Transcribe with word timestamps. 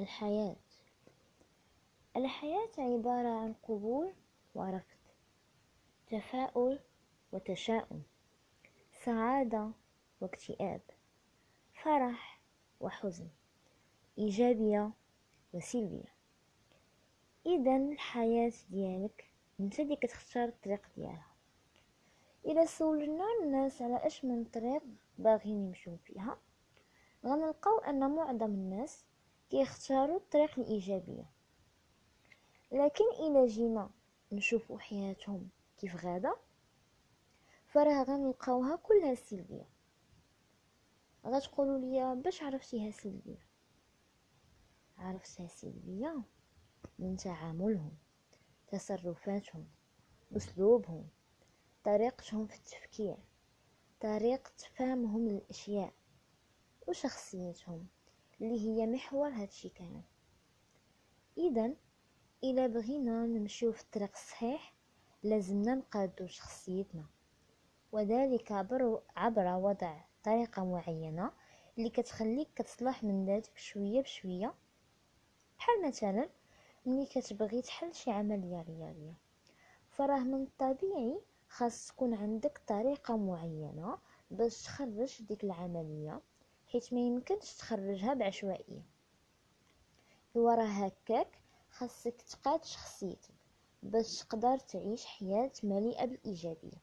الحياة. 0.00 0.56
الحياة 2.16 2.70
عبارة 2.78 3.28
عن 3.28 3.54
قبول 3.62 4.12
ورفض 4.54 4.98
تفاؤل 6.06 6.78
وتشاؤم 7.32 8.02
سعادة 9.04 9.70
واكتئاب 10.20 10.80
فرح 11.82 12.40
وحزن 12.80 13.28
إيجابية 14.18 14.90
وسلبية. 15.52 16.14
إذا 17.46 17.76
الحياة 17.76 18.52
ديالك 18.70 19.30
أنت 19.60 19.80
اللي 19.80 19.96
كتختار 19.96 20.48
الطريق 20.48 20.86
ديالها. 20.96 21.30
إذا 22.44 22.64
سولنا 22.64 23.24
الناس 23.42 23.82
على 23.82 24.06
أش 24.06 24.24
من 24.24 24.44
طريق 24.44 24.82
باغيين 25.18 25.66
يمشيو 25.66 25.96
فيها 25.96 26.38
غنلقاو 27.26 27.78
أن 27.78 28.14
معظم 28.14 28.50
الناس 28.50 29.09
كيختاروا 29.50 30.16
الطريق 30.16 30.58
الإيجابية. 30.58 31.30
لكن 32.72 33.04
الا 33.20 33.46
جينا 33.46 33.90
نشوفوا 34.32 34.78
حياتهم 34.78 35.48
كيف 35.78 36.04
غادا 36.04 36.34
فراه 37.66 38.02
غنلقاوها 38.02 38.76
كلها 38.76 39.14
سلبية. 39.14 39.68
غتقولوا 41.26 41.78
لي 41.78 42.22
باش 42.22 42.42
عرفتيها 42.42 42.90
سلبية؟ 42.90 43.46
عرفتها 44.98 45.46
سلبية 45.46 46.22
من 46.98 47.16
تعاملهم 47.16 47.96
تصرفاتهم 48.68 49.68
أسلوبهم 50.36 51.08
طريقتهم 51.84 52.46
في 52.46 52.54
التفكير 52.56 53.16
طريقة 54.00 54.52
فهمهم 54.76 55.28
للأشياء 55.28 55.92
وشخصيتهم. 56.88 57.86
اللي 58.40 58.60
هي 58.60 58.86
محور 58.86 59.28
هادشي 59.28 59.68
كامل. 59.68 60.02
إذا 61.38 61.74
إلا 62.44 62.66
بغينا 62.66 63.26
نمشيو 63.26 63.72
في 63.72 63.82
الطريق 63.82 64.10
الصحيح 64.14 64.74
لازمنا 65.22 65.74
نقادو 65.74 66.26
شخصيتنا. 66.26 67.04
وذلك 67.92 68.52
عبر, 68.52 69.02
عبر 69.16 69.46
وضع 69.46 70.00
طريقة 70.24 70.64
معينة 70.64 71.32
اللي 71.78 71.90
كتخليك 71.90 72.48
كتصلح 72.56 73.04
من 73.04 73.26
ذاتك 73.26 73.58
شوية 73.58 74.00
بشوية. 74.00 74.54
بحال 75.58 75.88
مثلا 75.88 76.28
ملي 76.86 77.06
كتبغي 77.06 77.62
تحل 77.62 77.94
شي 77.94 78.10
عملية 78.10 78.62
رياضية 78.62 79.14
فراه 79.88 80.18
من 80.20 80.42
الطبيعي 80.42 81.20
خاص 81.48 81.86
تكون 81.86 82.14
عندك 82.14 82.60
طريقة 82.66 83.16
معينة 83.16 83.98
باش 84.30 84.62
تخرج 84.62 85.22
ديك 85.22 85.44
العملية. 85.44 86.20
حيت 86.72 86.92
ما 86.92 87.00
يمكنش 87.00 87.54
تخرجها 87.54 88.14
بعشوائية. 88.14 88.82
ورا 90.34 90.64
هكاك 90.86 91.38
خاصك 91.70 92.22
تقاد 92.22 92.64
شخصيتك 92.64 93.34
باش 93.82 94.18
تقدر 94.18 94.58
تعيش 94.58 95.06
حياة 95.06 95.52
مليئة 95.62 96.04
بالإيجابية. 96.04 96.82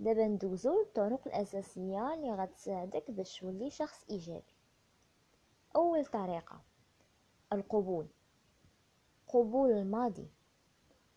دابا 0.00 0.26
ندوزو 0.26 0.82
الطرق 0.82 1.26
الأساسية 1.26 2.14
اللي 2.14 2.32
غتساعدك 2.34 3.10
باش 3.10 3.40
تولي 3.40 3.70
شخص 3.70 4.04
إيجابي. 4.10 4.54
أول 5.76 6.06
طريقة 6.06 6.62
القبول. 7.52 8.06
قبول 9.28 9.70
الماضي 9.70 10.28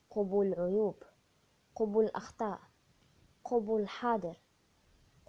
قبول 0.09 0.47
العيوب 0.47 1.03
قبول 1.75 2.05
الأخطاء 2.05 2.59
قبول 3.43 3.81
الحاضر. 3.81 4.37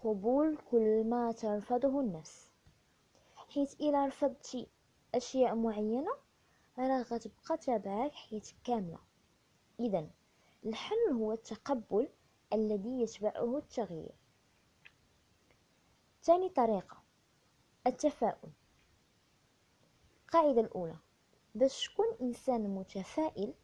قبول 0.05 0.59
كل 0.71 1.05
ما 1.05 1.33
ترفضه 1.33 2.01
النفس. 2.01 2.51
حيث 3.37 3.81
إلا 3.81 4.07
رفضتي 4.07 4.69
أشياء 5.15 5.55
معينة 5.55 6.11
راه 6.79 7.03
غتبقى 7.03 7.57
تابعك 7.57 8.13
حياتك 8.13 8.55
كاملة. 8.65 8.99
إذا 9.81 10.11
الحل 10.67 11.13
هو 11.13 11.33
التقبل 11.33 12.09
الذي 12.53 13.01
يتبعه 13.01 13.59
التغيير. 13.59 14.15
ثاني 16.23 16.49
طريقة 16.49 17.03
التفاؤل. 17.87 18.51
القاعدة 20.25 20.61
الأولى 20.61 20.97
باش 21.55 21.89
تكون 21.89 22.07
إنسان 22.21 22.75
متفائل 22.75 23.55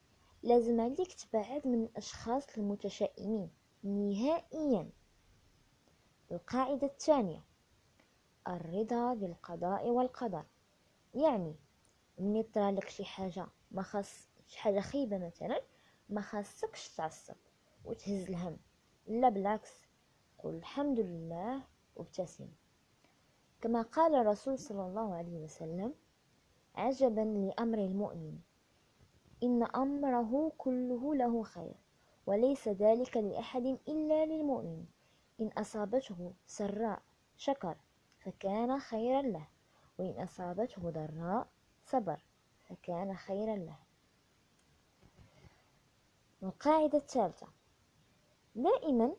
لازم 0.43 0.81
عليك 0.81 1.13
تبعد 1.13 1.67
من 1.67 1.85
الأشخاص 1.85 2.59
المتشائمين 2.59 3.51
نهائيا. 3.85 4.91
القاعدة 6.33 6.87
الثانية. 6.87 7.45
الرضا 8.49 9.15
بالقضاء 9.15 9.89
والقدر. 9.89 10.45
يعني 11.15 11.55
من 12.19 12.37
يطرى 12.37 12.71
لك 12.73 12.89
شي 12.89 13.05
حاجة 13.05 13.47
ما 13.71 13.83
خاص 13.83 14.29
شي 14.47 14.59
حاجة 14.59 14.81
خيبة 14.81 15.19
مثلا 15.19 15.61
ما 16.09 16.21
خاصكش 16.21 16.89
تعصب 16.89 17.35
وتهز 17.85 18.29
الهم. 18.29 18.57
لا 19.07 19.29
بالعكس 19.29 19.83
قل 20.39 20.55
الحمد 20.55 21.01
لله 21.01 21.63
وابتسم. 21.97 22.49
كما 23.61 23.83
قال 23.83 24.15
الرسول 24.15 24.59
صلى 24.59 24.87
الله 24.87 25.15
عليه 25.15 25.39
وسلم 25.39 25.95
عجبا 26.75 27.21
لأمر 27.21 27.79
المؤمن. 27.79 28.39
إن 29.43 29.63
أمره 29.63 30.53
كله 30.59 31.15
له 31.15 31.43
خير 31.43 31.75
وليس 32.27 32.69
ذلك 32.69 33.17
لأحد 33.17 33.67
إلا 33.89 34.27
للمؤمن. 34.27 34.85
إن 35.41 35.49
أصابته 35.49 36.33
سراء 36.47 37.03
شكر 37.37 37.77
فكان 38.19 38.81
خيرا 38.81 39.23
له 39.23 39.49
وإن 39.99 40.23
أصابته 40.23 40.91
ضراء 40.91 41.49
صبر 41.85 42.25
فكان 42.69 43.17
خيرا 43.17 43.57
له. 43.57 43.79
القاعدة 46.43 46.99
الثالثة. 46.99 47.47
دائما 48.55 49.17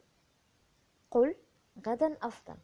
قل 1.12 1.36
غدا 1.88 2.18
أفضل 2.22 2.58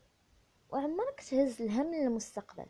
وعمرك 0.69 1.21
تهز 1.29 1.61
الهم 1.61 1.93
للمستقبل. 1.93 2.65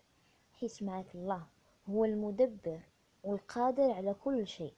حيث 0.54 0.84
معك 0.84 1.16
الله 1.16 1.48
هو 1.90 2.06
المدبر 2.06 2.82
والقادر 3.24 3.92
على 3.92 4.14
كل 4.14 4.48
شيء. 4.48 4.74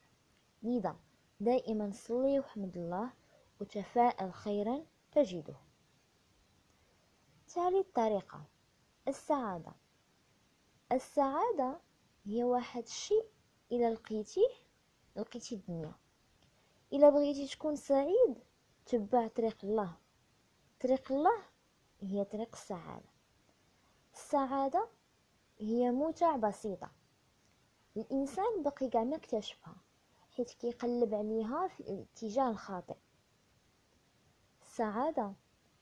لذا 0.63 0.95
دائما 1.39 1.91
صلي 1.91 2.39
وحمد 2.39 2.77
الله 2.77 3.13
وتفاءل 3.59 4.33
خيرا 4.33 4.85
تجده. 5.11 5.68
ثالث 7.49 7.87
طريقة 7.95 8.43
السعادة. 9.07 9.71
السعادة 10.91 11.79
هي 12.23 12.43
واحد 12.43 12.83
الشيء 12.83 13.25
إلى 13.71 13.89
لقيتيه 13.89 14.49
لقيتي 15.15 15.55
الدنيا. 15.55 15.93
إلا 16.93 17.09
بغيتي 17.09 17.47
تكون 17.47 17.75
سعيد 17.75 18.43
تبع 18.85 19.27
طريق 19.27 19.57
الله. 19.63 19.97
طريق 20.81 21.11
الله 21.11 21.43
هي 22.01 22.23
طريق 22.23 22.55
السعادة. 22.55 23.09
السعادة 24.13 24.89
هي 25.59 25.91
متع 25.91 26.35
بسيطة. 26.35 26.91
الإنسان 27.97 28.63
بقي 28.63 28.89
قاع 28.89 29.03
ما 29.03 29.15
اكتشفها 29.15 29.75
حيت 30.31 30.49
كيقلب 30.49 31.13
عليها 31.13 31.67
في 31.67 31.79
الاتجاه 31.79 32.49
الخاطئ. 32.49 32.97
السعادة 34.61 35.33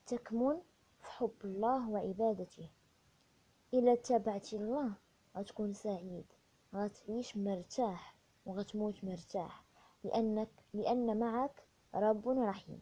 تكمن 0.06 0.62
حب 1.18 1.36
الله 1.46 1.90
وعبادته. 1.90 2.70
إلا 3.74 3.96
تبعتي 3.96 4.56
الله 4.56 4.94
غتكون 5.38 5.74
سعيد 5.74 6.26
غتعيش 6.76 7.38
مرتاح 7.38 8.16
وغتموت 8.46 9.04
مرتاح 9.04 9.64
لأنك 10.04 10.50
لأن 10.74 11.20
معك 11.20 11.64
رب 11.96 12.30
رحيم. 12.30 12.82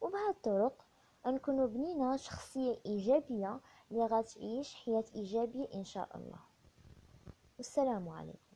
وبهذه 0.00 0.30
الطرق 0.30 0.86
غنكونوا 1.26 1.66
بنينا 1.66 2.16
شخصية 2.16 2.80
إيجابية 2.86 3.60
اللي 3.90 4.06
غتعيش 4.06 4.74
حياة 4.74 5.04
إيجابية 5.14 5.68
إن 5.74 5.84
شاء 5.84 6.16
الله. 6.16 6.40
والسلام 7.58 8.08
عليكم. 8.08 8.51